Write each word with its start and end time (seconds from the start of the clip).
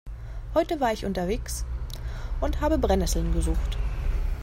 Heute 0.55 0.79
war 0.79 0.91
ich 0.91 1.05
unterwegs 1.05 1.63
und 2.39 2.59
habe 2.59 2.79
Brennesseln 2.79 3.33
gesucht. 3.33 3.77